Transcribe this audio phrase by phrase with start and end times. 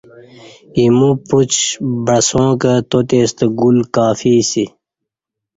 [0.77, 1.51] ایمو پوچ
[2.05, 4.65] بعساں کہ تاتے ستہ گُل کافی اسی